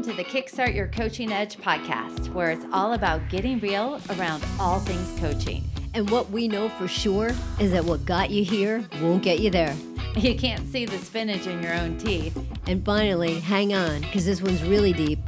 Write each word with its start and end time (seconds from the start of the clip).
Welcome 0.00 0.16
to 0.16 0.22
the 0.24 0.30
Kickstart 0.30 0.74
Your 0.74 0.88
Coaching 0.88 1.30
Edge 1.30 1.58
podcast, 1.58 2.32
where 2.32 2.50
it's 2.50 2.64
all 2.72 2.94
about 2.94 3.20
getting 3.28 3.60
real 3.60 4.00
around 4.08 4.42
all 4.58 4.80
things 4.80 5.20
coaching. 5.20 5.62
And 5.92 6.08
what 6.08 6.30
we 6.30 6.48
know 6.48 6.70
for 6.70 6.88
sure 6.88 7.32
is 7.60 7.70
that 7.72 7.84
what 7.84 8.06
got 8.06 8.30
you 8.30 8.42
here 8.42 8.82
won't 9.02 9.22
get 9.22 9.40
you 9.40 9.50
there. 9.50 9.76
You 10.16 10.36
can't 10.36 10.66
see 10.72 10.86
the 10.86 10.96
spinach 10.96 11.46
in 11.46 11.62
your 11.62 11.74
own 11.74 11.98
teeth. 11.98 12.34
And 12.66 12.82
finally, 12.82 13.40
hang 13.40 13.74
on, 13.74 14.00
because 14.00 14.24
this 14.24 14.40
one's 14.40 14.62
really 14.62 14.94
deep. 14.94 15.18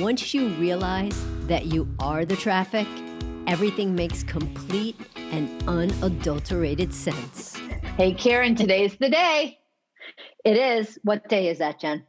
Once 0.00 0.32
you 0.32 0.48
realize 0.54 1.22
that 1.46 1.66
you 1.66 1.86
are 1.98 2.24
the 2.24 2.36
traffic, 2.36 2.88
everything 3.46 3.94
makes 3.94 4.22
complete 4.22 4.96
and 5.32 5.68
unadulterated 5.68 6.94
sense. 6.94 7.58
Hey, 7.98 8.14
Karen, 8.14 8.54
today's 8.54 8.96
the 8.96 9.10
day. 9.10 9.58
It 10.46 10.56
is. 10.56 10.98
What 11.02 11.28
day 11.28 11.48
is 11.50 11.58
that, 11.58 11.78
Jen? 11.78 12.04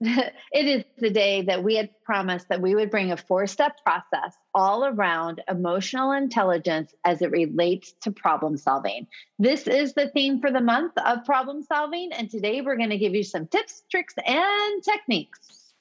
it 0.00 0.34
is 0.52 0.84
the 0.98 1.10
day 1.10 1.42
that 1.42 1.64
we 1.64 1.74
had 1.74 1.90
promised 2.04 2.48
that 2.48 2.60
we 2.60 2.74
would 2.74 2.90
bring 2.90 3.10
a 3.10 3.16
four 3.16 3.48
step 3.48 3.82
process 3.84 4.36
all 4.54 4.84
around 4.84 5.42
emotional 5.48 6.12
intelligence 6.12 6.94
as 7.04 7.20
it 7.20 7.32
relates 7.32 7.94
to 8.02 8.12
problem 8.12 8.56
solving. 8.56 9.08
This 9.40 9.66
is 9.66 9.94
the 9.94 10.08
theme 10.08 10.40
for 10.40 10.52
the 10.52 10.60
month 10.60 10.92
of 11.04 11.24
problem 11.24 11.64
solving. 11.64 12.12
And 12.12 12.30
today 12.30 12.60
we're 12.60 12.76
going 12.76 12.90
to 12.90 12.98
give 12.98 13.14
you 13.14 13.24
some 13.24 13.48
tips, 13.48 13.82
tricks, 13.90 14.14
and 14.24 14.82
techniques 14.84 15.72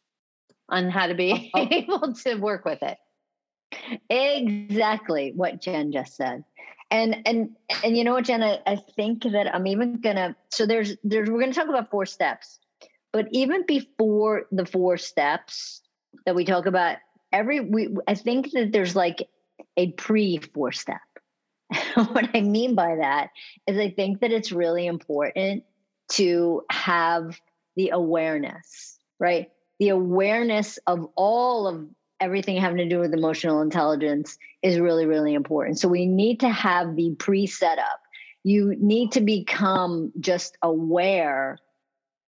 on 0.68 0.90
how 0.90 1.08
to 1.08 1.14
be 1.14 1.52
oh. 1.54 1.62
oh. 1.62 1.68
able 1.72 2.14
to 2.14 2.36
work 2.36 2.66
with 2.66 2.82
it. 2.82 2.98
Exactly 4.10 5.32
what 5.36 5.62
Jen 5.62 5.92
just 5.92 6.16
said. 6.16 6.44
And 6.90 7.22
and 7.26 7.50
and 7.84 7.98
you 7.98 8.06
know 8.06 8.14
what, 8.14 8.26
Jen, 8.26 8.42
I, 8.42 8.62
I 8.66 8.78
think 8.96 9.24
that 9.24 9.54
I'm 9.54 9.68
even 9.68 10.00
gonna 10.00 10.38
so 10.50 10.66
there's 10.66 10.96
there's 11.04 11.30
we're 11.30 11.42
gonna 11.42 11.54
talk 11.54 11.68
about 11.68 11.92
four 11.92 12.06
steps 12.06 12.60
but 13.14 13.28
even 13.32 13.66
before 13.66 14.44
the 14.52 14.66
four 14.66 14.98
steps 14.98 15.82
that 16.26 16.36
we 16.36 16.46
talk 16.46 16.66
about, 16.66 16.98
every 17.32 17.60
we 17.60 17.96
I 18.08 18.16
think 18.16 18.52
that 18.52 18.72
there's 18.72 18.96
like 18.96 19.28
a 19.76 19.92
pre 19.94 20.38
four 20.38 20.72
step. 20.72 21.00
what 21.96 22.30
I 22.34 22.42
mean 22.42 22.76
by 22.76 22.96
that 22.96 23.30
is 23.68 23.78
I 23.78 23.90
think 23.90 24.22
that 24.22 24.32
it's 24.32 24.52
really 24.52 24.88
important 24.88 25.64
to 26.14 26.64
have 26.70 27.40
the 27.76 27.90
awareness, 27.90 28.98
right? 29.20 29.50
The 29.80 29.90
awareness 29.90 30.80
of 30.88 31.08
all 31.16 31.68
of 31.68 31.88
everything 32.20 32.58
having 32.58 32.78
to 32.78 32.90
do 32.90 33.00
with 33.00 33.14
emotional 33.14 33.62
intelligence 33.62 34.38
is 34.64 34.80
really, 34.80 35.06
really 35.06 35.34
important. 35.34 35.80
So 35.80 35.88
we 35.88 36.06
need 36.06 36.40
to 36.40 36.50
have 36.50 36.96
the 36.96 37.16
pre 37.20 37.46
setup. 37.46 38.02
You 38.44 38.76
need 38.80 39.12
to 39.14 39.22
become 39.22 40.12
just 40.20 40.58
aware 40.62 41.60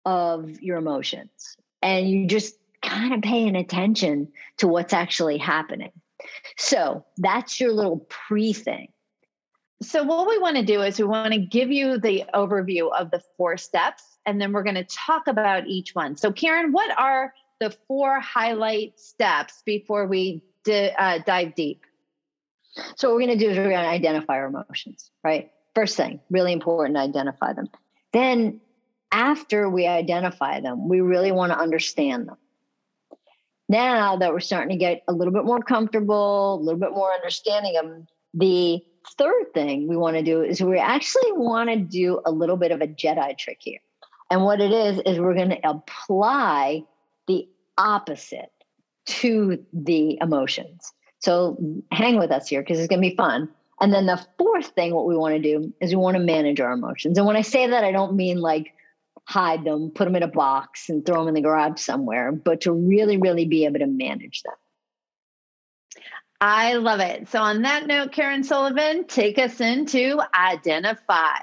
of 0.07 0.61
your 0.61 0.77
emotions 0.77 1.57
and 1.83 2.09
you 2.09 2.25
just 2.25 2.55
kind 2.81 3.13
of 3.13 3.21
paying 3.21 3.57
attention 3.57 4.29
to 4.55 4.65
what's 4.65 4.93
actually 4.93 5.37
happening. 5.37 5.91
So 6.55 7.05
that's 7.17 7.59
your 7.59 7.73
little 7.73 8.07
pre 8.09 8.53
thing. 8.53 8.87
So, 9.81 10.03
what 10.03 10.27
we 10.27 10.39
want 10.39 10.55
to 10.55 10.63
do 10.63 10.81
is 10.81 10.97
we 10.97 11.03
want 11.03 11.33
to 11.33 11.39
give 11.39 11.71
you 11.71 11.99
the 11.99 12.23
overview 12.33 12.89
of 12.97 13.11
the 13.11 13.21
four 13.37 13.57
steps, 13.57 14.03
and 14.25 14.41
then 14.41 14.51
we're 14.51 14.63
going 14.63 14.75
to 14.75 14.85
talk 14.85 15.27
about 15.27 15.67
each 15.67 15.93
one. 15.93 16.17
So, 16.17 16.31
Karen, 16.31 16.71
what 16.71 16.97
are 16.97 17.31
the 17.59 17.75
four 17.87 18.19
highlight 18.19 18.99
steps 18.99 19.61
before 19.65 20.07
we 20.07 20.41
uh, 20.67 21.19
dive 21.27 21.53
deep? 21.53 21.85
So, 22.95 23.09
what 23.09 23.17
we're 23.17 23.27
going 23.27 23.37
to 23.37 23.45
do 23.45 23.51
is 23.51 23.57
we're 23.57 23.69
going 23.69 23.83
to 23.83 23.89
identify 23.89 24.37
our 24.37 24.47
emotions, 24.47 25.11
right? 25.23 25.51
First 25.75 25.95
thing, 25.95 26.21
really 26.31 26.53
important 26.53 26.95
to 26.95 27.01
identify 27.01 27.53
them. 27.53 27.67
Then 28.13 28.61
after 29.11 29.69
we 29.69 29.87
identify 29.87 30.59
them, 30.59 30.87
we 30.87 31.01
really 31.01 31.31
want 31.31 31.51
to 31.51 31.57
understand 31.57 32.27
them. 32.27 32.37
Now 33.69 34.15
that 34.17 34.31
we're 34.31 34.39
starting 34.39 34.69
to 34.69 34.77
get 34.77 35.03
a 35.07 35.13
little 35.13 35.33
bit 35.33 35.45
more 35.45 35.59
comfortable, 35.59 36.55
a 36.55 36.61
little 36.61 36.79
bit 36.79 36.91
more 36.91 37.11
understanding 37.11 37.73
them, 37.73 38.07
the 38.33 38.81
third 39.17 39.53
thing 39.53 39.87
we 39.87 39.97
want 39.97 40.15
to 40.17 40.23
do 40.23 40.41
is 40.41 40.61
we 40.61 40.79
actually 40.79 41.31
want 41.33 41.69
to 41.69 41.77
do 41.77 42.21
a 42.25 42.31
little 42.31 42.57
bit 42.57 42.71
of 42.71 42.81
a 42.81 42.87
Jedi 42.87 43.37
trick 43.37 43.57
here. 43.59 43.79
And 44.29 44.43
what 44.43 44.59
it 44.59 44.71
is, 44.71 45.01
is 45.05 45.19
we're 45.19 45.33
going 45.33 45.49
to 45.49 45.69
apply 45.69 46.83
the 47.27 47.47
opposite 47.77 48.51
to 49.05 49.63
the 49.71 50.17
emotions. 50.21 50.91
So 51.19 51.57
hang 51.91 52.19
with 52.19 52.31
us 52.31 52.47
here 52.47 52.61
because 52.61 52.79
it's 52.79 52.89
going 52.89 53.01
to 53.01 53.09
be 53.09 53.15
fun. 53.15 53.49
And 53.79 53.93
then 53.93 54.05
the 54.05 54.23
fourth 54.37 54.67
thing, 54.67 54.93
what 54.93 55.07
we 55.07 55.15
want 55.15 55.35
to 55.35 55.41
do 55.41 55.73
is 55.79 55.91
we 55.91 56.01
want 56.01 56.17
to 56.17 56.23
manage 56.23 56.59
our 56.59 56.71
emotions. 56.71 57.17
And 57.17 57.27
when 57.27 57.35
I 57.35 57.41
say 57.41 57.67
that, 57.67 57.83
I 57.83 57.91
don't 57.91 58.15
mean 58.15 58.39
like 58.39 58.73
hide 59.27 59.65
them, 59.65 59.91
put 59.91 60.05
them 60.05 60.15
in 60.15 60.23
a 60.23 60.27
box, 60.27 60.89
and 60.89 61.05
throw 61.05 61.19
them 61.19 61.27
in 61.27 61.33
the 61.33 61.41
garage 61.41 61.81
somewhere, 61.81 62.31
but 62.31 62.61
to 62.61 62.71
really, 62.71 63.17
really 63.17 63.45
be 63.45 63.65
able 63.65 63.79
to 63.79 63.85
manage 63.85 64.41
them. 64.41 64.53
I 66.39 66.75
love 66.75 67.01
it. 67.01 67.27
So, 67.29 67.39
on 67.39 67.63
that 67.63 67.87
note, 67.87 68.13
Karen 68.13 68.43
Sullivan, 68.43 69.05
take 69.05 69.37
us 69.37 69.59
into 69.59 70.21
identify. 70.33 71.39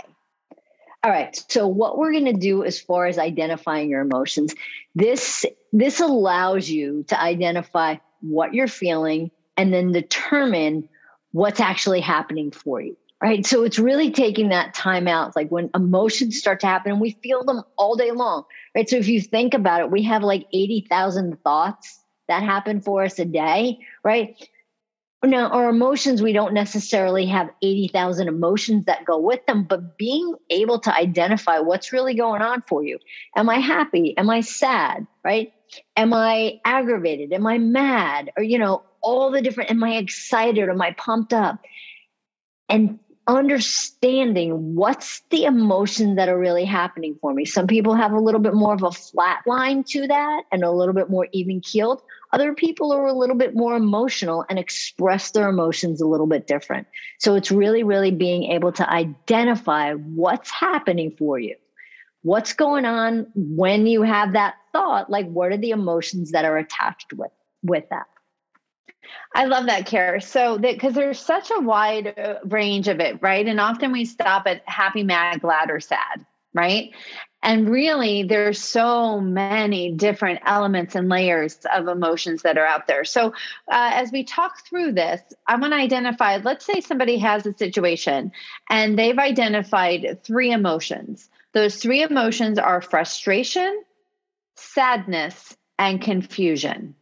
All 1.03 1.11
right. 1.11 1.37
So, 1.49 1.67
what 1.67 1.99
we're 1.99 2.13
going 2.13 2.25
to 2.27 2.33
do 2.33 2.65
as 2.65 2.81
far 2.81 3.07
as 3.07 3.19
identifying 3.19 3.91
your 3.91 4.01
emotions, 4.01 4.55
this 4.95 5.45
this 5.73 6.01
allows 6.01 6.71
you 6.71 7.05
to 7.09 7.21
identify 7.21 7.97
what 8.21 8.55
you're 8.55 8.69
feeling 8.69 9.31
and 9.57 9.75
then 9.75 9.93
determine 9.93 10.89
what's 11.33 11.61
actually 11.61 12.01
happening 12.01 12.51
for 12.51 12.81
you 12.81 12.97
right? 13.25 13.47
So 13.47 13.65
it's 13.65 13.79
really 13.79 14.11
taking 14.11 14.51
that 14.51 14.75
time 14.75 15.09
out. 15.09 15.35
like 15.35 15.49
when 15.49 15.71
emotions 15.75 16.39
start 16.39 16.61
to 16.61 16.67
happen 16.67 16.93
and 16.93 17.01
we 17.01 17.13
feel 17.23 17.43
them 17.43 17.63
all 17.79 17.97
day 17.97 18.11
long, 18.11 18.45
right? 18.77 18.87
So 18.87 18.97
if 18.97 19.09
you 19.09 19.19
think 19.19 19.55
about 19.55 19.81
it, 19.81 19.91
we 19.91 20.03
have 20.03 20.23
like 20.23 20.47
80,000 20.53 21.43
thoughts 21.43 22.01
that 22.29 22.43
happen 22.43 22.83
for 22.83 23.03
us 23.03 23.19
a 23.19 23.25
day, 23.25 23.79
right? 24.05 24.37
Now, 25.23 25.49
our 25.49 25.71
emotions, 25.71 26.21
we 26.21 26.35
don't 26.35 26.53
necessarily 26.53 27.25
have 27.25 27.49
80,000 27.63 28.29
emotions 28.29 28.85
that 28.85 29.07
go 29.07 29.19
with 29.19 29.41
them, 29.47 29.65
but 29.65 29.97
being 29.97 30.35
able 30.51 30.79
to 30.81 30.95
identify 30.95 31.61
what's 31.61 31.95
really 31.95 32.13
going 32.13 32.43
on 32.43 32.63
for 32.69 32.85
you. 32.85 32.99
Am 33.37 33.49
I 33.49 33.57
happy? 33.57 34.15
Am 34.19 34.29
I 34.29 34.43
sad? 34.43 35.07
Right? 35.25 35.51
Am 35.97 36.13
I 36.13 36.61
aggravated? 36.67 37.33
Am 37.33 37.47
I 37.47 37.57
mad? 37.57 38.33
Or, 38.37 38.43
you 38.43 38.59
know, 38.59 38.83
all 39.01 39.31
the 39.31 39.41
different, 39.41 39.71
am 39.71 39.83
I 39.83 39.97
excited? 39.97 40.69
Am 40.69 40.83
I 40.83 40.91
pumped 40.91 41.33
up? 41.33 41.59
And 42.69 42.99
understanding 43.27 44.75
what's 44.75 45.23
the 45.31 45.45
emotion 45.45 46.17
that 46.17 46.29
are 46.29 46.39
really 46.39 46.65
happening 46.65 47.17
for 47.21 47.33
me. 47.33 47.45
Some 47.45 47.67
people 47.67 47.95
have 47.95 48.13
a 48.13 48.21
little 48.21 48.41
bit 48.41 48.55
more 48.55 48.75
of 48.75 48.83
a 48.83 48.91
flat 48.91 49.43
line 49.47 49.83
to 49.85 50.07
that 50.07 50.43
and 50.53 50.63
a 50.63 50.71
little 50.71 50.95
bit 50.95 51.09
more 51.09 51.29
even 51.33 51.61
keeled. 51.61 52.03
Other 52.33 52.53
people 52.53 52.93
are 52.93 53.07
a 53.07 53.13
little 53.13 53.37
bit 53.37 53.55
more 53.55 53.77
emotional 53.77 54.45
and 54.51 54.59
express 54.59 55.31
their 55.31 55.49
emotions 55.49 56.01
a 56.01 56.07
little 56.07 56.27
bit 56.27 56.47
different. 56.47 56.87
So 57.19 57.35
it's 57.35 57.51
really, 57.51 57.83
really 57.83 58.11
being 58.11 58.51
able 58.53 58.73
to 58.73 58.91
identify 58.91 59.95
what's 59.95 60.51
happening 60.51 61.15
for 61.17 61.39
you. 61.39 61.57
What's 62.23 62.53
going 62.53 62.85
on 62.85 63.27
when 63.35 63.87
you 63.87 64.03
have 64.03 64.33
that 64.33 64.55
thought? 64.73 65.11
Like, 65.11 65.31
what 65.31 65.53
are 65.53 65.57
the 65.57 65.71
emotions 65.71 66.33
that 66.33 66.45
are 66.45 66.57
attached 66.57 67.13
with, 67.13 67.31
with 67.63 67.85
that? 67.91 68.07
I 69.35 69.47
love 69.47 69.67
that, 69.67 69.87
Care. 69.87 70.21
So, 70.21 70.59
that 70.59 70.75
because 70.75 70.95
there's 70.95 71.19
such 71.19 71.51
a 71.51 71.61
wide 71.61 72.19
uh, 72.19 72.35
range 72.45 72.89
of 72.89 73.01
it, 73.01 73.21
right? 73.21 73.47
And 73.47 73.61
often 73.61 73.93
we 73.93 74.05
stop 74.05 74.47
at 74.47 74.63
happy, 74.67 75.03
mad, 75.03 75.41
glad, 75.41 75.71
or 75.71 75.81
sad, 75.81 76.25
right? 76.53 76.93
And 77.43 77.69
really, 77.69 78.23
there's 78.23 78.59
so 78.59 79.21
many 79.21 79.93
different 79.93 80.41
elements 80.47 80.95
and 80.95 81.11
layers 81.11 81.59
of 81.75 81.89
emotions 81.89 82.41
that 82.43 82.57
are 82.57 82.65
out 82.65 82.87
there. 82.87 83.05
So, 83.05 83.29
uh, 83.69 83.91
as 83.93 84.13
we 84.13 84.25
talk 84.25 84.65
through 84.65 84.93
this, 84.93 85.21
I 85.47 85.57
want 85.57 85.73
to 85.73 85.79
identify 85.79 86.39
let's 86.39 86.65
say 86.65 86.81
somebody 86.81 87.19
has 87.19 87.45
a 87.45 87.53
situation 87.53 88.33
and 88.71 88.99
they've 88.99 89.19
identified 89.19 90.21
three 90.25 90.53
emotions. 90.53 91.29
Those 91.53 91.77
three 91.77 92.03
emotions 92.03 92.59
are 92.59 92.81
frustration, 92.81 93.83
sadness, 94.57 95.57
and 95.79 96.01
confusion 96.01 96.95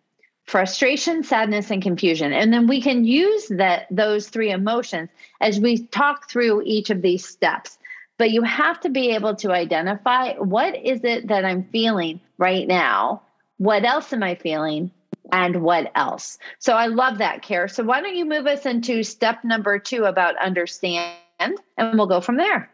frustration, 0.53 1.25
sadness, 1.25 1.71
and 1.71 1.81
confusion. 1.81 2.31
And 2.31 2.53
then 2.53 2.67
we 2.67 2.83
can 2.83 3.07
use 3.07 3.49
that 3.49 3.87
those 3.91 4.29
three 4.29 4.51
emotions 4.51 5.09
as 5.41 5.59
we 5.59 5.87
talk 5.87 6.29
through 6.29 6.65
each 6.67 6.91
of 6.91 7.01
these 7.01 7.27
steps. 7.27 7.79
But 8.19 8.33
you 8.33 8.43
have 8.43 8.79
to 8.81 8.91
be 8.91 9.13
able 9.13 9.35
to 9.37 9.51
identify 9.51 10.35
what 10.35 10.77
is 10.77 11.05
it 11.05 11.29
that 11.29 11.47
I'm 11.47 11.65
feeling 11.73 12.21
right 12.37 12.69
now? 12.69 13.23
What 13.57 13.87
else 13.87 14.13
am 14.13 14.23
I 14.23 14.35
feeling? 14.35 14.91
And 15.33 15.63
what 15.63 15.91
else? 15.95 16.37
So 16.59 16.75
I 16.75 16.89
love 16.89 17.17
that, 17.17 17.41
Care. 17.41 17.67
So 17.67 17.83
why 17.83 18.03
don't 18.03 18.15
you 18.15 18.27
move 18.27 18.47
us 18.47 18.67
into 18.67 19.03
step 19.05 19.45
number 19.45 19.79
two 19.79 20.05
about 20.05 20.37
understand, 20.37 21.17
and 21.41 21.59
we'll 21.79 22.07
go 22.07 22.21
from 22.21 22.37
there. 22.37 22.69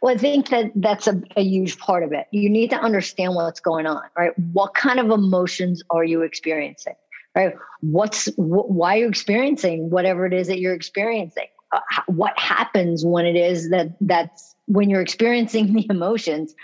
Well, 0.00 0.14
I 0.14 0.18
think 0.18 0.50
that 0.50 0.70
that's 0.76 1.06
a, 1.06 1.20
a, 1.36 1.42
huge 1.42 1.78
part 1.78 2.02
of 2.02 2.12
it. 2.12 2.26
You 2.30 2.48
need 2.48 2.70
to 2.70 2.76
understand 2.76 3.34
what's 3.34 3.60
going 3.60 3.86
on, 3.86 4.02
right? 4.16 4.32
What 4.52 4.74
kind 4.74 5.00
of 5.00 5.10
emotions 5.10 5.82
are 5.90 6.04
you 6.04 6.22
experiencing, 6.22 6.94
right? 7.34 7.54
What's 7.80 8.26
wh- 8.36 8.70
why 8.70 8.96
are 8.96 9.00
you 9.00 9.08
experiencing 9.08 9.90
whatever 9.90 10.26
it 10.26 10.32
is 10.32 10.46
that 10.48 10.60
you're 10.60 10.74
experiencing? 10.74 11.46
Uh, 11.72 11.80
what 12.06 12.38
happens 12.38 13.04
when 13.04 13.26
it 13.26 13.36
is 13.36 13.70
that 13.70 13.96
that's 14.00 14.54
when 14.66 14.90
you're 14.90 15.00
experiencing 15.00 15.72
the 15.74 15.86
emotions? 15.90 16.54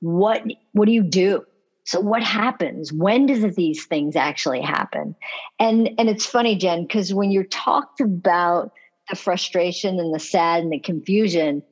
What 0.00 0.42
what 0.72 0.86
do 0.86 0.92
you 0.92 1.02
do, 1.02 1.44
so 1.84 2.00
what 2.00 2.22
happens 2.22 2.92
when 2.92 3.26
does 3.26 3.54
these 3.54 3.84
things 3.84 4.16
actually 4.16 4.60
happen 4.60 5.14
and 5.58 5.90
and 5.98 6.08
it's 6.08 6.26
funny 6.26 6.56
jen 6.56 6.82
because 6.82 7.12
when 7.14 7.30
you 7.30 7.44
talked 7.44 8.00
about 8.00 8.72
the 9.10 9.16
frustration 9.16 10.00
and 10.00 10.14
the 10.14 10.18
sad 10.18 10.62
and 10.62 10.72
the 10.72 10.78
confusion 10.78 11.62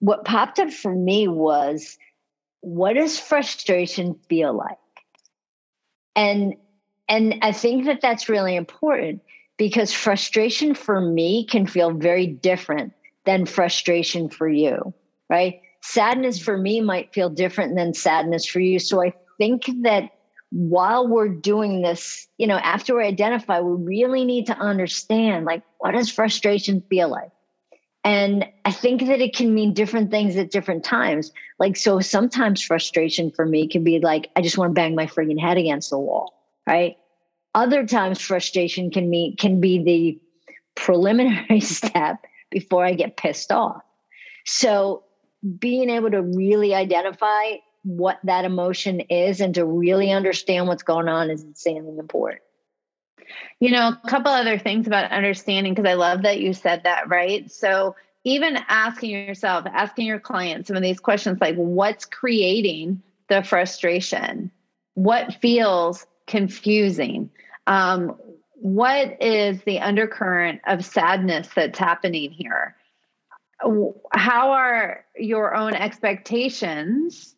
what 0.00 0.24
popped 0.24 0.58
up 0.58 0.70
for 0.72 0.94
me 0.94 1.28
was 1.28 1.98
what 2.60 2.94
does 2.94 3.18
frustration 3.18 4.18
feel 4.28 4.52
like? 4.52 4.78
And 6.16 6.54
and 7.08 7.36
i 7.42 7.52
think 7.52 7.86
that 7.86 8.00
that's 8.00 8.28
really 8.28 8.54
important 8.54 9.22
because 9.56 9.92
frustration 9.92 10.74
for 10.74 11.00
me 11.00 11.46
can 11.46 11.66
feel 11.66 11.92
very 11.92 12.26
different 12.26 12.92
than 13.24 13.46
frustration 13.46 14.28
for 14.28 14.48
you 14.48 14.92
right? 15.28 15.60
Sadness 15.82 16.38
for 16.38 16.56
me 16.56 16.80
might 16.80 17.12
feel 17.12 17.30
different 17.30 17.76
than 17.76 17.94
sadness 17.94 18.46
for 18.46 18.60
you. 18.60 18.78
So 18.78 19.02
i 19.02 19.12
think 19.38 19.70
that 19.82 20.10
while 20.50 21.06
we're 21.06 21.28
doing 21.28 21.82
this, 21.82 22.26
you 22.38 22.46
know, 22.46 22.56
after 22.56 22.96
we 22.96 23.04
identify, 23.04 23.60
we 23.60 23.84
really 23.84 24.24
need 24.24 24.46
to 24.46 24.58
understand 24.58 25.44
like 25.44 25.62
what 25.78 25.92
does 25.92 26.10
frustration 26.10 26.82
feel 26.88 27.10
like? 27.10 27.30
And 28.04 28.46
I 28.64 28.70
think 28.70 29.06
that 29.06 29.20
it 29.20 29.34
can 29.34 29.54
mean 29.54 29.74
different 29.74 30.10
things 30.10 30.36
at 30.36 30.50
different 30.50 30.84
times. 30.84 31.32
Like, 31.58 31.76
so 31.76 32.00
sometimes 32.00 32.62
frustration 32.62 33.30
for 33.30 33.44
me 33.44 33.66
can 33.66 33.84
be 33.84 33.98
like, 33.98 34.30
I 34.36 34.40
just 34.40 34.56
want 34.56 34.70
to 34.70 34.74
bang 34.74 34.94
my 34.94 35.06
frigging 35.06 35.40
head 35.40 35.58
against 35.58 35.90
the 35.90 35.98
wall, 35.98 36.32
right? 36.66 36.96
Other 37.54 37.86
times 37.86 38.20
frustration 38.20 38.90
can 38.90 39.10
mean 39.10 39.36
can 39.36 39.60
be 39.60 39.82
the 39.82 40.20
preliminary 40.74 41.60
step 41.60 42.24
before 42.50 42.84
I 42.84 42.94
get 42.94 43.16
pissed 43.16 43.50
off. 43.50 43.82
So 44.46 45.04
being 45.58 45.90
able 45.90 46.10
to 46.10 46.22
really 46.22 46.74
identify 46.74 47.56
what 47.82 48.18
that 48.24 48.44
emotion 48.44 49.00
is 49.00 49.40
and 49.40 49.54
to 49.54 49.64
really 49.64 50.10
understand 50.10 50.68
what's 50.68 50.82
going 50.82 51.08
on 51.08 51.30
is 51.30 51.42
insanely 51.42 51.98
important. 51.98 52.42
You 53.60 53.70
know, 53.72 53.88
a 53.88 54.08
couple 54.08 54.32
other 54.32 54.58
things 54.58 54.86
about 54.86 55.10
understanding, 55.10 55.74
because 55.74 55.88
I 55.88 55.94
love 55.94 56.22
that 56.22 56.40
you 56.40 56.52
said 56.52 56.84
that, 56.84 57.08
right? 57.08 57.50
So, 57.50 57.96
even 58.24 58.58
asking 58.68 59.10
yourself, 59.10 59.64
asking 59.66 60.06
your 60.06 60.20
client 60.20 60.66
some 60.66 60.76
of 60.76 60.82
these 60.82 61.00
questions 61.00 61.38
like, 61.40 61.56
what's 61.56 62.04
creating 62.04 63.02
the 63.28 63.42
frustration? 63.42 64.50
What 64.94 65.34
feels 65.40 66.06
confusing? 66.26 67.30
Um, 67.66 68.16
what 68.54 69.22
is 69.22 69.62
the 69.62 69.78
undercurrent 69.78 70.60
of 70.66 70.84
sadness 70.84 71.48
that's 71.54 71.78
happening 71.78 72.32
here? 72.32 72.76
How 74.12 74.50
are 74.52 75.04
your 75.16 75.54
own 75.54 75.74
expectations 75.74 77.34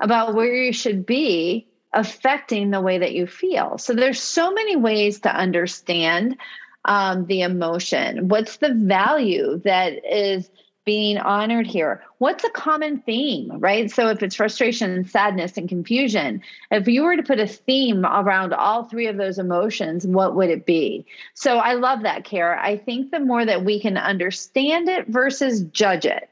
about 0.00 0.34
where 0.34 0.54
you 0.54 0.72
should 0.72 1.04
be 1.04 1.69
affecting 1.92 2.70
the 2.70 2.80
way 2.80 2.98
that 2.98 3.12
you 3.12 3.26
feel. 3.26 3.78
So 3.78 3.94
there's 3.94 4.20
so 4.20 4.52
many 4.52 4.76
ways 4.76 5.20
to 5.20 5.34
understand 5.34 6.36
um, 6.84 7.26
the 7.26 7.42
emotion. 7.42 8.28
What's 8.28 8.58
the 8.58 8.74
value 8.74 9.60
that 9.64 10.04
is 10.04 10.50
being 10.86 11.18
honored 11.18 11.66
here? 11.66 12.02
What's 12.18 12.44
a 12.44 12.50
common 12.50 13.00
theme, 13.00 13.50
right? 13.58 13.90
So 13.90 14.08
if 14.08 14.22
it's 14.22 14.36
frustration, 14.36 14.90
and 14.90 15.08
sadness, 15.08 15.56
and 15.56 15.68
confusion, 15.68 16.42
if 16.70 16.88
you 16.88 17.02
were 17.02 17.16
to 17.16 17.22
put 17.22 17.38
a 17.38 17.46
theme 17.46 18.04
around 18.06 18.54
all 18.54 18.84
three 18.84 19.06
of 19.06 19.16
those 19.16 19.38
emotions, 19.38 20.06
what 20.06 20.34
would 20.36 20.48
it 20.48 20.66
be? 20.66 21.04
So 21.34 21.58
I 21.58 21.74
love 21.74 22.02
that, 22.02 22.24
Kara. 22.24 22.58
I 22.60 22.76
think 22.76 23.10
the 23.10 23.20
more 23.20 23.44
that 23.44 23.64
we 23.64 23.78
can 23.80 23.98
understand 23.98 24.88
it 24.88 25.06
versus 25.08 25.62
judge 25.64 26.06
it, 26.06 26.30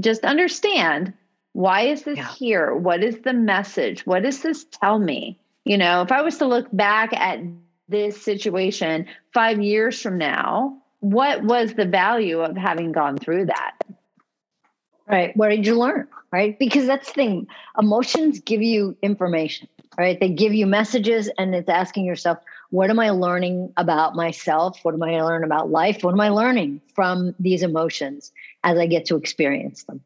just 0.00 0.24
understand 0.24 1.12
why 1.52 1.82
is 1.82 2.02
this 2.02 2.18
yeah. 2.18 2.32
here? 2.32 2.74
What 2.74 3.04
is 3.04 3.18
the 3.20 3.32
message? 3.32 4.06
What 4.06 4.22
does 4.22 4.42
this 4.42 4.64
tell 4.64 4.98
me? 4.98 5.38
You 5.64 5.78
know, 5.78 6.02
if 6.02 6.10
I 6.10 6.22
was 6.22 6.38
to 6.38 6.46
look 6.46 6.66
back 6.72 7.12
at 7.12 7.40
this 7.88 8.20
situation 8.20 9.06
five 9.32 9.60
years 9.60 10.00
from 10.00 10.18
now, 10.18 10.78
what 11.00 11.42
was 11.42 11.74
the 11.74 11.84
value 11.84 12.40
of 12.40 12.56
having 12.56 12.92
gone 12.92 13.18
through 13.18 13.46
that? 13.46 13.74
Right. 15.06 15.36
What 15.36 15.50
did 15.50 15.66
you 15.66 15.78
learn? 15.78 16.08
Right. 16.32 16.58
Because 16.58 16.86
that's 16.86 17.08
the 17.08 17.14
thing. 17.14 17.46
Emotions 17.78 18.40
give 18.40 18.62
you 18.62 18.96
information, 19.02 19.68
right? 19.98 20.18
They 20.18 20.30
give 20.30 20.54
you 20.54 20.66
messages, 20.66 21.28
and 21.36 21.54
it's 21.54 21.68
asking 21.68 22.06
yourself, 22.06 22.38
what 22.70 22.88
am 22.88 22.98
I 22.98 23.10
learning 23.10 23.74
about 23.76 24.16
myself? 24.16 24.78
What 24.82 24.94
am 24.94 25.02
I 25.02 25.20
learning 25.20 25.44
about 25.44 25.70
life? 25.70 26.02
What 26.02 26.14
am 26.14 26.20
I 26.20 26.30
learning 26.30 26.80
from 26.94 27.34
these 27.38 27.62
emotions 27.62 28.32
as 28.64 28.78
I 28.78 28.86
get 28.86 29.04
to 29.06 29.16
experience 29.16 29.82
them? 29.84 30.00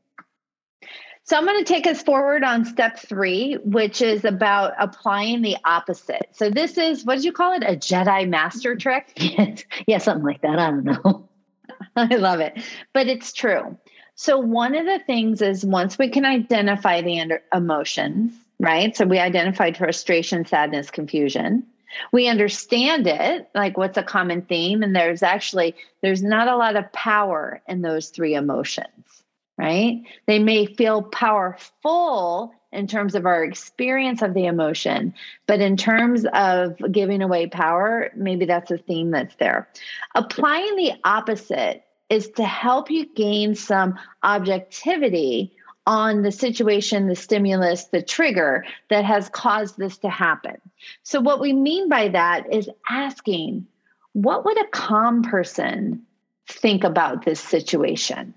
So 1.27 1.37
I'm 1.37 1.45
going 1.45 1.59
to 1.59 1.65
take 1.65 1.89
us 1.89 2.05
forward 2.05 2.45
on 2.45 2.65
step 2.65 3.01
three, 3.01 3.55
which 3.65 4.01
is 4.01 4.25
about 4.25 4.75
applying 4.79 5.43
the 5.43 5.57
opposite. 5.65 6.29
So 6.31 6.51
this 6.51 6.79
is 6.79 7.05
what 7.05 7.17
did 7.17 7.25
you 7.25 7.33
call 7.33 7.53
it? 7.53 7.65
A 7.65 7.75
Jedi 7.75 8.29
master 8.29 8.77
mm-hmm. 8.77 8.79
trick? 8.79 9.13
Yes. 9.17 9.65
Yeah, 9.89 9.99
something 9.99 10.25
like 10.25 10.43
that. 10.43 10.59
I 10.61 10.71
don't 10.71 10.85
know. 10.85 11.29
I 11.97 12.15
love 12.15 12.39
it. 12.39 12.57
But 12.93 13.09
it's 13.09 13.33
true. 13.33 13.77
So 14.15 14.39
one 14.39 14.77
of 14.77 14.87
the 14.87 15.01
things 15.01 15.43
is 15.43 15.65
once 15.65 15.99
we 15.99 16.09
can 16.09 16.25
identify 16.25 17.03
the 17.03 17.21
under- 17.21 17.43
emotions, 17.53 18.33
right? 18.61 18.97
So 18.97 19.05
we 19.05 19.19
identified 19.19 19.77
frustration, 19.77 20.47
sadness, 20.47 20.91
confusion. 20.91 21.65
We 22.13 22.29
understand 22.29 23.09
it, 23.09 23.49
like 23.53 23.77
what's 23.77 23.99
a 23.99 24.03
common 24.03 24.43
theme 24.43 24.83
and 24.83 24.95
there's 24.95 25.25
actually 25.25 25.75
there's 26.03 26.23
not 26.23 26.47
a 26.47 26.57
lot 26.57 26.77
of 26.77 26.93
power 26.93 27.61
in 27.67 27.83
those 27.83 28.11
three 28.11 28.35
emotions 28.35 29.16
right? 29.59 30.03
They 30.27 30.39
may 30.39 30.67
feel 30.67 31.03
powerful 31.03 32.53
in 32.73 32.87
terms 32.87 33.15
of 33.15 33.25
our 33.25 33.43
experience 33.43 34.23
of 34.23 34.35
the 34.35 34.47
emotion, 34.47 35.15
but 35.47 35.61
in 35.61 35.77
terms 35.77 36.27
of 36.35 36.77
giving 36.93 37.23
away 37.23 37.47
power, 37.47 38.11
maybe 38.15 38.45
that's 38.45 38.71
a 38.71 38.79
theme 38.79 39.11
that's 39.11 39.37
there. 39.37 39.69
Applying 40.15 40.77
the 40.77 40.93
opposite 41.05 41.85
is 42.11 42.29
to 42.37 42.45
help 42.45 42.91
you 42.91 43.07
gain 43.15 43.55
some 43.55 43.99
objectivity 44.23 45.53
on 45.87 46.23
the 46.23 46.33
situation, 46.33 47.07
the 47.07 47.17
stimulus, 47.17 47.85
the 47.85 48.03
trigger 48.03 48.65
that 48.91 49.05
has 49.05 49.29
caused 49.29 49.79
this 49.79 49.99
to 49.99 50.11
happen. 50.11 50.57
So, 51.05 51.21
what 51.21 51.41
we 51.41 51.53
mean 51.53 51.89
by 51.89 52.09
that 52.09 52.53
is 52.53 52.69
asking, 52.91 53.67
what 54.13 54.45
would 54.45 54.61
a 54.61 54.69
calm 54.69 55.23
person 55.23 56.05
think 56.49 56.83
about 56.85 57.25
this 57.25 57.41
situation? 57.41 58.35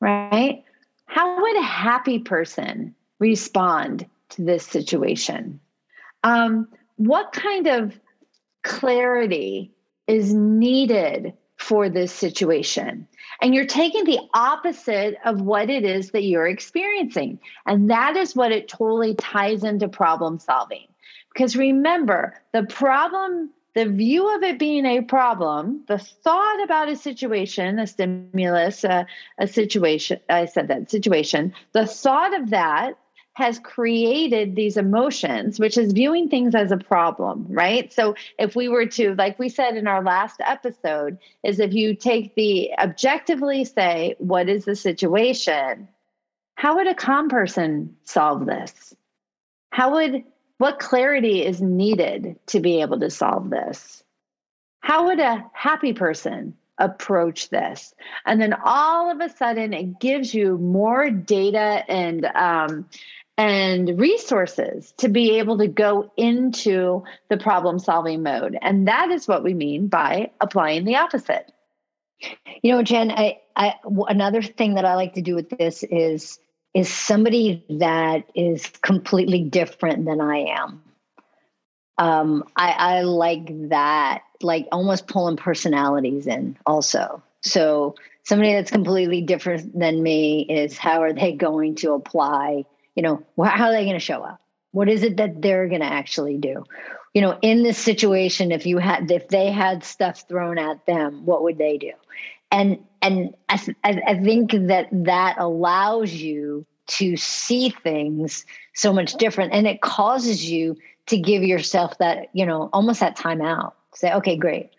Right? 0.00 0.64
How 1.06 1.40
would 1.40 1.56
a 1.56 1.62
happy 1.62 2.18
person 2.18 2.94
respond 3.18 4.06
to 4.30 4.42
this 4.42 4.66
situation? 4.66 5.60
Um, 6.24 6.68
what 6.96 7.32
kind 7.32 7.66
of 7.66 7.98
clarity 8.62 9.72
is 10.06 10.34
needed 10.34 11.34
for 11.56 11.88
this 11.88 12.12
situation? 12.12 13.06
And 13.40 13.54
you're 13.54 13.66
taking 13.66 14.04
the 14.04 14.20
opposite 14.34 15.16
of 15.24 15.40
what 15.40 15.70
it 15.70 15.84
is 15.84 16.10
that 16.10 16.24
you're 16.24 16.46
experiencing. 16.46 17.38
And 17.66 17.90
that 17.90 18.16
is 18.16 18.34
what 18.34 18.52
it 18.52 18.68
totally 18.68 19.14
ties 19.14 19.62
into 19.62 19.88
problem 19.88 20.38
solving. 20.38 20.86
Because 21.32 21.56
remember, 21.56 22.42
the 22.52 22.62
problem 22.64 23.50
the 23.76 23.84
view 23.84 24.34
of 24.34 24.42
it 24.42 24.58
being 24.58 24.86
a 24.86 25.02
problem, 25.02 25.84
the 25.86 25.98
thought 25.98 26.64
about 26.64 26.88
a 26.88 26.96
situation, 26.96 27.78
a 27.78 27.86
stimulus, 27.86 28.84
a, 28.84 29.06
a 29.36 29.46
situation, 29.46 30.18
I 30.30 30.46
said 30.46 30.68
that 30.68 30.90
situation, 30.90 31.52
the 31.72 31.86
thought 31.86 32.34
of 32.40 32.48
that 32.50 32.94
has 33.34 33.58
created 33.58 34.56
these 34.56 34.78
emotions, 34.78 35.60
which 35.60 35.76
is 35.76 35.92
viewing 35.92 36.30
things 36.30 36.54
as 36.54 36.72
a 36.72 36.78
problem, 36.78 37.44
right? 37.50 37.92
So 37.92 38.14
if 38.38 38.56
we 38.56 38.70
were 38.70 38.86
to, 38.86 39.14
like 39.14 39.38
we 39.38 39.50
said 39.50 39.76
in 39.76 39.86
our 39.86 40.02
last 40.02 40.40
episode, 40.40 41.18
is 41.44 41.60
if 41.60 41.74
you 41.74 41.94
take 41.94 42.34
the 42.34 42.70
objectively 42.78 43.66
say, 43.66 44.14
what 44.16 44.48
is 44.48 44.64
the 44.64 44.74
situation? 44.74 45.86
How 46.54 46.76
would 46.76 46.86
a 46.86 46.94
calm 46.94 47.28
person 47.28 47.94
solve 48.04 48.46
this? 48.46 48.94
How 49.70 49.92
would 49.92 50.24
what 50.58 50.78
clarity 50.78 51.44
is 51.44 51.60
needed 51.60 52.38
to 52.46 52.60
be 52.60 52.80
able 52.80 53.00
to 53.00 53.10
solve 53.10 53.50
this? 53.50 54.02
How 54.80 55.06
would 55.06 55.20
a 55.20 55.44
happy 55.52 55.92
person 55.92 56.56
approach 56.78 57.50
this? 57.50 57.94
And 58.24 58.40
then 58.40 58.54
all 58.64 59.10
of 59.10 59.20
a 59.20 59.34
sudden, 59.34 59.72
it 59.72 59.98
gives 59.98 60.32
you 60.32 60.58
more 60.58 61.10
data 61.10 61.82
and 61.88 62.24
um, 62.24 62.88
and 63.38 64.00
resources 64.00 64.94
to 64.98 65.08
be 65.08 65.38
able 65.38 65.58
to 65.58 65.68
go 65.68 66.10
into 66.16 67.04
the 67.28 67.36
problem 67.36 67.78
solving 67.78 68.22
mode. 68.22 68.56
And 68.62 68.88
that 68.88 69.10
is 69.10 69.28
what 69.28 69.44
we 69.44 69.52
mean 69.52 69.88
by 69.88 70.30
applying 70.40 70.84
the 70.84 70.96
opposite. 70.96 71.52
You 72.62 72.72
know, 72.72 72.82
Jen, 72.82 73.10
I, 73.10 73.40
I 73.54 73.74
another 74.08 74.40
thing 74.40 74.74
that 74.74 74.86
I 74.86 74.94
like 74.94 75.14
to 75.14 75.22
do 75.22 75.34
with 75.34 75.50
this 75.50 75.82
is 75.82 76.38
is 76.74 76.92
somebody 76.92 77.64
that 77.70 78.24
is 78.34 78.66
completely 78.82 79.42
different 79.42 80.04
than 80.04 80.20
I 80.20 80.38
am. 80.58 80.82
Um, 81.98 82.44
I, 82.56 82.70
I 82.72 83.00
like 83.02 83.68
that, 83.70 84.22
like 84.42 84.68
almost 84.70 85.06
pulling 85.06 85.36
personalities 85.36 86.26
in 86.26 86.58
also. 86.66 87.22
So 87.40 87.94
somebody 88.24 88.52
that's 88.52 88.70
completely 88.70 89.22
different 89.22 89.78
than 89.78 90.02
me 90.02 90.42
is 90.42 90.76
how 90.76 91.02
are 91.02 91.12
they 91.12 91.32
going 91.32 91.76
to 91.76 91.92
apply, 91.92 92.64
you 92.94 93.02
know, 93.02 93.24
how 93.42 93.66
are 93.66 93.72
they 93.72 93.84
going 93.84 93.94
to 93.94 94.00
show 94.00 94.22
up? 94.22 94.40
What 94.72 94.88
is 94.88 95.02
it 95.02 95.16
that 95.16 95.40
they're 95.40 95.68
going 95.68 95.80
to 95.80 95.90
actually 95.90 96.36
do? 96.36 96.64
You 97.14 97.22
know, 97.22 97.38
in 97.40 97.62
this 97.62 97.78
situation, 97.78 98.52
if 98.52 98.66
you 98.66 98.76
had, 98.76 99.10
if 99.10 99.28
they 99.28 99.50
had 99.50 99.82
stuff 99.82 100.28
thrown 100.28 100.58
at 100.58 100.84
them, 100.84 101.24
what 101.24 101.42
would 101.44 101.56
they 101.56 101.78
do? 101.78 101.92
And 102.50 102.84
and 103.06 103.34
I, 103.48 104.02
I 104.06 104.18
think 104.22 104.52
that 104.52 104.88
that 104.92 105.36
allows 105.38 106.12
you 106.12 106.66
to 106.88 107.16
see 107.16 107.70
things 107.70 108.44
so 108.74 108.92
much 108.92 109.14
different, 109.14 109.52
and 109.52 109.66
it 109.66 109.80
causes 109.80 110.48
you 110.48 110.76
to 111.06 111.18
give 111.18 111.42
yourself 111.42 111.98
that 111.98 112.28
you 112.32 112.46
know 112.46 112.70
almost 112.72 113.00
that 113.00 113.16
time 113.16 113.40
out. 113.40 113.76
Say, 113.94 114.12
okay, 114.12 114.36
great. 114.36 114.70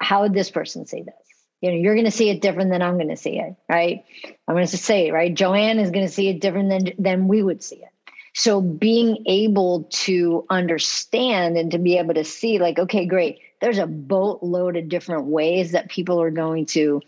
How 0.00 0.22
would 0.22 0.34
this 0.34 0.50
person 0.50 0.86
see 0.86 1.02
this? 1.02 1.14
you 1.62 1.70
know 1.70 1.76
you're 1.76 1.94
going 1.94 2.04
to 2.04 2.10
see 2.10 2.28
it 2.28 2.42
different 2.42 2.70
than 2.70 2.82
i'm 2.82 2.96
going 2.96 3.08
to 3.08 3.16
see 3.16 3.38
it 3.38 3.54
right 3.70 4.04
i'm 4.46 4.54
going 4.54 4.66
to 4.66 4.76
say 4.76 5.08
it 5.08 5.12
right 5.12 5.32
joanne 5.32 5.78
is 5.78 5.90
going 5.90 6.06
to 6.06 6.12
see 6.12 6.28
it 6.28 6.40
different 6.40 6.68
than 6.68 6.92
than 6.98 7.28
we 7.28 7.42
would 7.42 7.62
see 7.62 7.76
it 7.76 7.88
so 8.34 8.60
being 8.60 9.22
able 9.26 9.84
to 9.90 10.44
understand 10.50 11.56
and 11.56 11.70
to 11.70 11.78
be 11.78 11.96
able 11.96 12.12
to 12.12 12.24
see 12.24 12.58
like 12.58 12.78
okay 12.78 13.06
great 13.06 13.38
there's 13.60 13.78
a 13.78 13.86
boatload 13.86 14.76
of 14.76 14.88
different 14.88 15.26
ways 15.26 15.72
that 15.72 15.88
people 15.88 16.20
are 16.20 16.30
going 16.30 16.66
to 16.66 17.00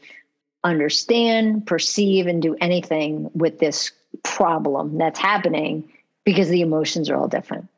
understand 0.64 1.66
perceive 1.66 2.26
and 2.26 2.42
do 2.42 2.56
anything 2.60 3.30
with 3.34 3.58
this 3.58 3.92
problem 4.22 4.98
that's 4.98 5.18
happening 5.18 5.88
because 6.24 6.48
the 6.48 6.62
emotions 6.62 7.10
are 7.10 7.16
all 7.16 7.28
different 7.28 7.68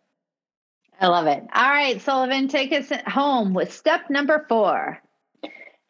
I 1.00 1.08
love 1.08 1.26
it. 1.26 1.42
All 1.54 1.68
right, 1.68 2.00
Sullivan, 2.00 2.48
take 2.48 2.72
us 2.72 2.90
home 3.06 3.52
with 3.52 3.72
step 3.72 4.08
number 4.08 4.46
four. 4.48 5.00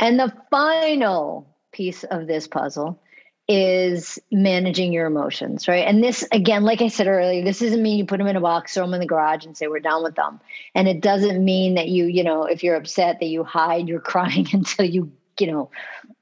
And 0.01 0.19
the 0.19 0.33
final 0.51 1.47
piece 1.73 2.05
of 2.05 2.27
this 2.27 2.49
puzzle 2.49 3.01
is 3.49 4.19
managing 4.33 4.93
your 4.93 5.07
emotions, 5.07 5.69
right? 5.69 5.87
And 5.87 6.03
this, 6.03 6.27
again, 6.33 6.65
like 6.65 6.83
I 6.83 6.89
said 6.89 7.07
earlier, 7.07 7.45
this 7.45 7.61
doesn't 7.61 7.83
mean 7.83 7.99
you 7.99 8.05
put 8.05 8.19
them 8.19 8.27
in 8.27 8.35
a 8.35 8.41
box, 8.41 8.75
throw 8.75 8.85
them 8.85 8.95
in 8.95 9.01
the 9.01 9.07
garage, 9.07 9.47
and 9.47 9.57
say 9.57 9.69
we're 9.69 9.79
done 9.79 10.03
with 10.03 10.17
them. 10.17 10.41
And 10.75 10.89
it 10.89 11.01
doesn't 11.01 11.43
mean 11.43 11.77
that 11.77 11.89
you, 11.89 12.07
you 12.07 12.25
know, 12.25 12.45
if 12.45 12.65
you're 12.65 12.75
upset, 12.75 13.21
that 13.21 13.27
you 13.27 13.45
hide 13.45 13.89
your 13.89 14.01
crying 14.13 14.49
until 14.53 14.85
you, 14.87 15.13
you 15.41 15.47
know, 15.47 15.71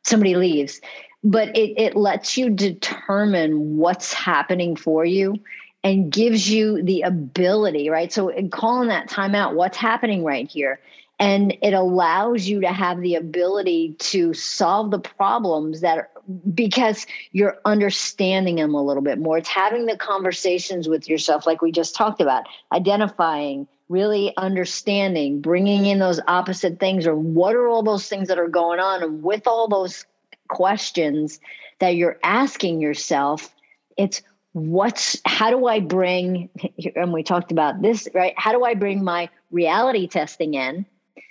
somebody 0.02 0.36
leaves. 0.36 0.80
But 1.22 1.56
it 1.56 1.74
it 1.78 1.96
lets 1.96 2.36
you 2.36 2.50
determine 2.50 3.76
what's 3.76 4.12
happening 4.12 4.76
for 4.76 5.04
you 5.04 5.40
and 5.82 6.10
gives 6.12 6.50
you 6.50 6.82
the 6.82 7.02
ability, 7.02 7.90
right? 7.90 8.12
So 8.12 8.28
in 8.28 8.50
calling 8.50 8.88
that 8.88 9.08
timeout 9.08 9.54
what's 9.54 9.76
happening 9.76 10.24
right 10.24 10.48
here? 10.50 10.80
and 11.18 11.56
it 11.62 11.72
allows 11.72 12.48
you 12.48 12.60
to 12.60 12.68
have 12.68 13.00
the 13.00 13.14
ability 13.14 13.94
to 13.98 14.34
solve 14.34 14.90
the 14.90 14.98
problems 14.98 15.80
that 15.80 15.98
are, 15.98 16.10
because 16.54 17.06
you're 17.32 17.58
understanding 17.64 18.56
them 18.56 18.74
a 18.74 18.82
little 18.82 19.02
bit 19.02 19.18
more 19.18 19.38
it's 19.38 19.48
having 19.48 19.86
the 19.86 19.96
conversations 19.96 20.88
with 20.88 21.08
yourself 21.08 21.46
like 21.46 21.60
we 21.60 21.70
just 21.70 21.94
talked 21.94 22.20
about 22.20 22.44
identifying 22.72 23.68
really 23.94 24.34
understanding 24.36 25.40
bringing 25.40 25.86
in 25.86 26.00
those 26.00 26.18
opposite 26.26 26.80
things 26.80 27.06
or 27.06 27.14
what 27.14 27.54
are 27.54 27.68
all 27.68 27.84
those 27.84 28.08
things 28.08 28.26
that 28.26 28.40
are 28.40 28.48
going 28.48 28.80
on 28.80 29.04
and 29.04 29.22
with 29.22 29.46
all 29.46 29.68
those 29.68 30.04
questions 30.48 31.38
that 31.78 31.94
you're 31.94 32.18
asking 32.24 32.80
yourself 32.80 33.54
it's 33.96 34.20
what's 34.52 35.16
how 35.24 35.48
do 35.48 35.68
i 35.68 35.78
bring 35.78 36.48
and 36.96 37.12
we 37.12 37.22
talked 37.22 37.52
about 37.52 37.82
this 37.82 38.08
right? 38.14 38.34
How 38.36 38.50
do 38.50 38.64
i 38.64 38.74
bring 38.74 39.04
my 39.04 39.28
reality 39.52 40.08
testing 40.08 40.54
in 40.54 40.84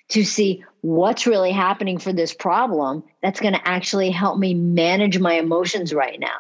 to 0.08 0.24
see 0.24 0.63
what's 0.82 1.27
really 1.27 1.51
happening 1.51 1.98
for 1.98 2.13
this 2.13 2.34
problem 2.34 3.03
that's 3.22 3.41
going 3.41 3.53
to 3.53 3.67
actually 3.67 4.10
help 4.10 4.39
me 4.39 4.53
manage 4.53 5.20
my 5.20 5.34
emotions 5.34 5.93
right 5.93 6.20
now 6.20 6.39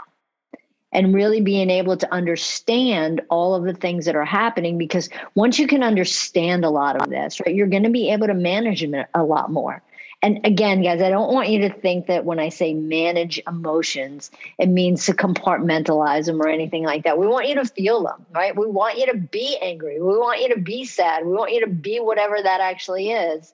and 0.93 1.13
really 1.13 1.41
being 1.41 1.69
able 1.69 1.97
to 1.97 2.13
understand 2.13 3.21
all 3.29 3.55
of 3.55 3.65
the 3.65 3.73
things 3.73 4.05
that 4.05 4.15
are 4.15 4.23
happening 4.23 4.77
because 4.77 5.09
once 5.35 5.59
you 5.59 5.67
can 5.67 5.83
understand 5.83 6.63
a 6.63 6.69
lot 6.69 6.95
of 6.95 7.09
this 7.09 7.39
right 7.41 7.55
you're 7.55 7.67
going 7.67 7.83
to 7.83 7.89
be 7.89 8.11
able 8.11 8.27
to 8.27 8.33
manage 8.33 8.83
a 9.13 9.23
lot 9.23 9.51
more. 9.51 9.81
And 10.21 10.39
again 10.45 10.81
guys 10.81 11.01
i 11.01 11.09
don't 11.09 11.33
want 11.33 11.49
you 11.49 11.59
to 11.59 11.69
think 11.69 12.07
that 12.07 12.23
when 12.23 12.39
i 12.39 12.47
say 12.47 12.73
manage 12.73 13.41
emotions 13.45 14.31
it 14.57 14.69
means 14.69 15.05
to 15.05 15.13
compartmentalize 15.13 16.27
them 16.27 16.41
or 16.41 16.47
anything 16.47 16.83
like 16.83 17.03
that. 17.03 17.17
We 17.17 17.27
want 17.27 17.49
you 17.49 17.55
to 17.55 17.65
feel 17.65 18.03
them 18.03 18.25
right? 18.33 18.55
We 18.55 18.67
want 18.67 18.97
you 18.97 19.05
to 19.07 19.17
be 19.17 19.57
angry. 19.61 19.99
We 19.99 20.17
want 20.17 20.41
you 20.41 20.53
to 20.55 20.61
be 20.61 20.85
sad. 20.85 21.25
We 21.25 21.33
want 21.33 21.51
you 21.51 21.59
to 21.61 21.69
be 21.69 21.99
whatever 21.99 22.41
that 22.41 22.61
actually 22.61 23.11
is 23.11 23.53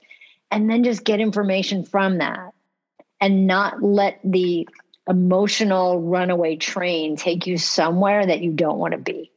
and 0.52 0.70
then 0.70 0.84
just 0.84 1.04
get 1.04 1.20
information 1.20 1.84
from 1.84 2.18
that 2.20 2.54
and 3.22 3.48
not 3.48 3.84
let 3.84 4.20
the 4.24 4.68
emotional 5.10 6.02
runaway 6.02 6.56
train 6.56 7.16
take 7.16 7.48
you 7.48 7.58
somewhere 7.58 8.26
that 8.26 8.42
you 8.42 8.52
don't 8.52 8.78
want 8.78 8.94
to 8.94 9.00
be. 9.00 9.32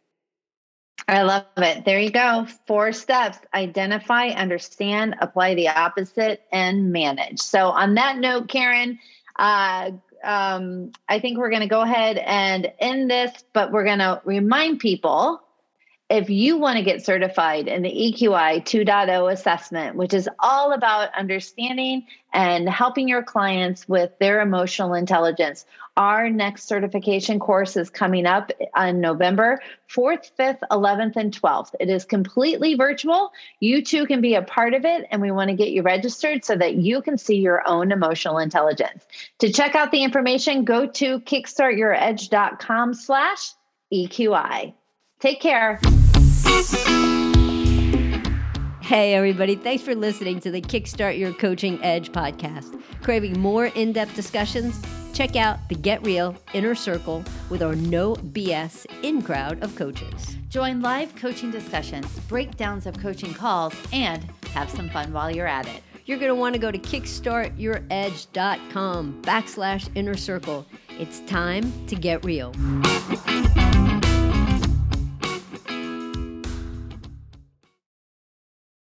I 1.09 1.23
love 1.23 1.45
it. 1.57 1.85
There 1.85 1.99
you 1.99 2.11
go. 2.11 2.47
Four 2.67 2.93
steps 2.93 3.38
identify, 3.52 4.29
understand, 4.29 5.17
apply 5.21 5.55
the 5.55 5.69
opposite, 5.69 6.43
and 6.52 6.93
manage. 6.93 7.41
So, 7.41 7.69
on 7.69 7.95
that 7.95 8.19
note, 8.19 8.49
Karen, 8.49 8.99
uh, 9.37 9.93
um, 10.23 10.93
I 11.09 11.19
think 11.19 11.38
we're 11.38 11.50
going 11.50 11.62
to 11.62 11.69
go 11.69 11.81
ahead 11.81 12.19
and 12.19 12.71
end 12.79 13.11
this, 13.11 13.33
but 13.52 13.73
we're 13.73 13.85
going 13.85 13.99
to 13.99 14.23
remind 14.25 14.79
people 14.79 15.43
if 16.12 16.28
you 16.28 16.59
want 16.59 16.76
to 16.76 16.85
get 16.85 17.02
certified 17.02 17.66
in 17.69 17.81
the 17.81 17.88
EQI 17.88 18.62
2.0 18.62 19.33
assessment, 19.33 19.97
which 19.97 20.12
is 20.12 20.28
all 20.40 20.73
about 20.73 21.09
understanding 21.16 22.07
and 22.35 22.69
helping 22.69 23.09
your 23.09 23.23
clients 23.23 23.88
with 23.88 24.11
their 24.19 24.42
emotional 24.42 24.92
intelligence, 24.92 25.64
our 25.97 26.28
next 26.28 26.69
certification 26.69 27.38
course 27.38 27.78
is 27.78 27.88
coming 27.88 28.26
up 28.26 28.52
on 28.75 29.00
November 29.00 29.59
4th, 29.88 30.31
5th, 30.38 30.59
11th, 30.71 31.16
and 31.16 31.33
12th. 31.33 31.75
It 31.81 31.88
is 31.88 32.04
completely 32.04 32.75
virtual. 32.75 33.33
You 33.61 33.83
too 33.83 34.04
can 34.04 34.21
be 34.21 34.35
a 34.35 34.42
part 34.42 34.75
of 34.75 34.85
it, 34.85 35.07
and 35.11 35.23
we 35.23 35.31
want 35.31 35.49
to 35.49 35.57
get 35.57 35.71
you 35.71 35.81
registered 35.81 36.45
so 36.45 36.54
that 36.57 36.75
you 36.75 37.00
can 37.00 37.16
see 37.16 37.37
your 37.37 37.66
own 37.66 37.90
emotional 37.90 38.37
intelligence. 38.37 39.07
To 39.38 39.50
check 39.50 39.75
out 39.75 39.90
the 39.90 40.02
information, 40.02 40.64
go 40.64 40.87
to 40.87 41.21
kickstartyouredge.com 41.21 42.92
slash 42.92 43.52
EQI. 43.90 44.75
Take 45.21 45.40
care. 45.40 45.81
Hey, 48.92 49.14
everybody. 49.14 49.56
Thanks 49.56 49.82
for 49.82 49.94
listening 49.94 50.38
to 50.40 50.50
the 50.50 50.61
Kickstart 50.61 51.18
Your 51.18 51.32
Coaching 51.32 51.82
Edge 51.82 52.12
podcast. 52.12 52.78
Craving 53.02 53.40
more 53.40 53.66
in 53.66 53.92
depth 53.92 54.14
discussions? 54.14 54.78
Check 55.14 55.35
out 55.35 55.66
the 55.71 55.75
Get 55.75 56.04
Real 56.04 56.37
Inner 56.52 56.75
Circle 56.75 57.25
with 57.49 57.62
our 57.62 57.75
no 57.75 58.16
BS 58.16 58.85
in 59.02 59.23
crowd 59.23 59.62
of 59.62 59.75
coaches. 59.76 60.37
Join 60.50 60.82
live 60.82 61.16
coaching 61.16 61.50
discussions, 61.50 62.06
breakdowns 62.28 62.85
of 62.87 62.99
coaching 62.99 63.32
calls, 63.32 63.75
and 63.92 64.23
have 64.52 64.68
some 64.68 64.90
fun 64.90 65.11
while 65.12 65.35
you're 65.35 65.47
at 65.47 65.66
it. 65.66 65.82
You're 66.04 66.18
going 66.18 66.28
to 66.28 66.35
want 66.35 66.52
to 66.54 66.59
go 66.59 66.71
to 66.71 66.78
kickstartyouredge.com 66.78 69.23
backslash 69.23 69.88
inner 69.94 70.16
circle. 70.16 70.66
It's 70.99 71.21
time 71.21 71.73
to 71.87 71.94
get 71.94 72.23
real. 72.25 72.52